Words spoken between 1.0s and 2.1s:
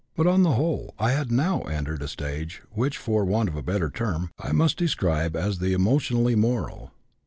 had now entered a